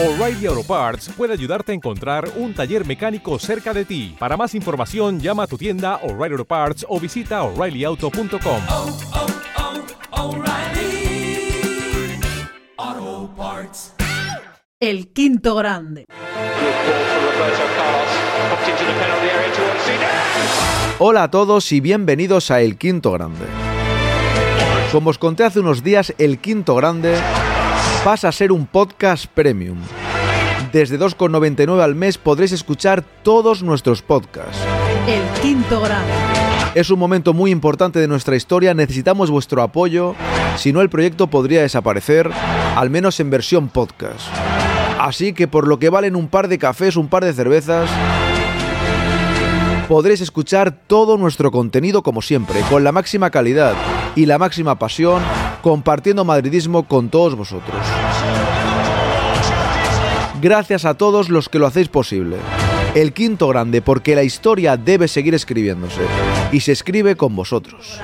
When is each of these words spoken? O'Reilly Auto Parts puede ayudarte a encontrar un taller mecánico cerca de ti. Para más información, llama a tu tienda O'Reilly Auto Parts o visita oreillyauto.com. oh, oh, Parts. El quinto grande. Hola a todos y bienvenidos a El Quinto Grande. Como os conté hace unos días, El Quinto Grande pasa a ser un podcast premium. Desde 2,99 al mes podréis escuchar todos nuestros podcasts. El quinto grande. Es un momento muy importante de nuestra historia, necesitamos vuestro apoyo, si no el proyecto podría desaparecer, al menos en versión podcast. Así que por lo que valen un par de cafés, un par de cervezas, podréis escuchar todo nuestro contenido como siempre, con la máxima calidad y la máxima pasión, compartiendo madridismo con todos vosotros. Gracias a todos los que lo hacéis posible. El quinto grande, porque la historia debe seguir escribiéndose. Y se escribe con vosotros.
O'Reilly 0.00 0.46
Auto 0.46 0.62
Parts 0.62 1.10
puede 1.16 1.32
ayudarte 1.32 1.72
a 1.72 1.74
encontrar 1.74 2.30
un 2.36 2.54
taller 2.54 2.86
mecánico 2.86 3.36
cerca 3.40 3.74
de 3.74 3.84
ti. 3.84 4.14
Para 4.16 4.36
más 4.36 4.54
información, 4.54 5.18
llama 5.18 5.42
a 5.42 5.46
tu 5.48 5.58
tienda 5.58 5.96
O'Reilly 6.04 6.34
Auto 6.34 6.44
Parts 6.44 6.86
o 6.88 7.00
visita 7.00 7.42
oreillyauto.com. 7.42 8.60
oh, 8.68 8.96
oh, 12.78 13.30
Parts. 13.36 13.94
El 14.78 15.12
quinto 15.12 15.56
grande. 15.56 16.04
Hola 21.00 21.24
a 21.24 21.30
todos 21.32 21.72
y 21.72 21.80
bienvenidos 21.80 22.52
a 22.52 22.60
El 22.60 22.78
Quinto 22.78 23.10
Grande. 23.10 23.46
Como 24.92 25.10
os 25.10 25.18
conté 25.18 25.42
hace 25.42 25.58
unos 25.58 25.82
días, 25.82 26.14
El 26.18 26.38
Quinto 26.38 26.76
Grande 26.76 27.18
pasa 28.04 28.28
a 28.28 28.32
ser 28.32 28.52
un 28.52 28.66
podcast 28.66 29.26
premium. 29.26 29.78
Desde 30.72 30.98
2,99 30.98 31.80
al 31.82 31.94
mes 31.94 32.18
podréis 32.18 32.52
escuchar 32.52 33.02
todos 33.22 33.62
nuestros 33.62 34.02
podcasts. 34.02 34.58
El 35.06 35.22
quinto 35.40 35.80
grande. 35.80 36.12
Es 36.74 36.90
un 36.90 36.98
momento 36.98 37.32
muy 37.32 37.50
importante 37.50 37.98
de 37.98 38.08
nuestra 38.08 38.36
historia, 38.36 38.74
necesitamos 38.74 39.30
vuestro 39.30 39.62
apoyo, 39.62 40.14
si 40.56 40.72
no 40.72 40.80
el 40.80 40.90
proyecto 40.90 41.28
podría 41.28 41.62
desaparecer, 41.62 42.30
al 42.76 42.90
menos 42.90 43.18
en 43.20 43.30
versión 43.30 43.68
podcast. 43.68 44.28
Así 45.00 45.32
que 45.32 45.48
por 45.48 45.66
lo 45.66 45.78
que 45.78 45.90
valen 45.90 46.16
un 46.16 46.28
par 46.28 46.48
de 46.48 46.58
cafés, 46.58 46.96
un 46.96 47.08
par 47.08 47.24
de 47.24 47.32
cervezas, 47.32 47.88
podréis 49.88 50.20
escuchar 50.20 50.72
todo 50.86 51.16
nuestro 51.16 51.50
contenido 51.50 52.02
como 52.02 52.20
siempre, 52.20 52.60
con 52.68 52.84
la 52.84 52.92
máxima 52.92 53.30
calidad 53.30 53.74
y 54.14 54.26
la 54.26 54.38
máxima 54.38 54.78
pasión, 54.78 55.22
compartiendo 55.62 56.24
madridismo 56.24 56.84
con 56.84 57.08
todos 57.08 57.34
vosotros. 57.34 57.76
Gracias 60.40 60.84
a 60.84 60.94
todos 60.94 61.30
los 61.30 61.48
que 61.48 61.58
lo 61.58 61.66
hacéis 61.66 61.88
posible. 61.88 62.36
El 62.94 63.12
quinto 63.12 63.48
grande, 63.48 63.82
porque 63.82 64.14
la 64.14 64.22
historia 64.22 64.76
debe 64.76 65.08
seguir 65.08 65.34
escribiéndose. 65.34 66.02
Y 66.52 66.60
se 66.60 66.72
escribe 66.72 67.16
con 67.16 67.34
vosotros. 67.34 68.00